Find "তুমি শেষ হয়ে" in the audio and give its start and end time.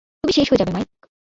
0.21-0.61